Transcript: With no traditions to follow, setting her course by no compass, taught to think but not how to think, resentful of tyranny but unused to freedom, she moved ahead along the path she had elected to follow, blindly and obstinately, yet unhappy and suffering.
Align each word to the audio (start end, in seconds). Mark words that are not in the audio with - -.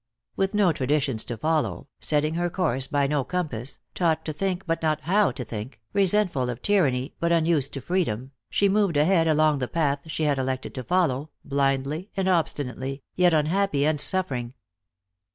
With 0.35 0.55
no 0.55 0.71
traditions 0.73 1.23
to 1.25 1.37
follow, 1.37 1.87
setting 1.99 2.33
her 2.33 2.49
course 2.49 2.87
by 2.87 3.05
no 3.05 3.23
compass, 3.23 3.77
taught 3.93 4.25
to 4.25 4.33
think 4.33 4.65
but 4.65 4.81
not 4.81 5.01
how 5.01 5.29
to 5.33 5.43
think, 5.45 5.79
resentful 5.93 6.49
of 6.49 6.63
tyranny 6.63 7.13
but 7.19 7.31
unused 7.31 7.71
to 7.73 7.81
freedom, 7.81 8.31
she 8.49 8.67
moved 8.67 8.97
ahead 8.97 9.27
along 9.27 9.59
the 9.59 9.67
path 9.67 9.99
she 10.07 10.23
had 10.23 10.39
elected 10.39 10.73
to 10.73 10.83
follow, 10.83 11.29
blindly 11.45 12.09
and 12.17 12.27
obstinately, 12.27 13.03
yet 13.15 13.35
unhappy 13.35 13.85
and 13.85 14.01
suffering. 14.01 14.55